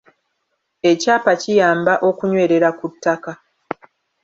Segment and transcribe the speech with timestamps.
[0.91, 3.31] Ekyapa kiyamba okunywerera ku ttaka.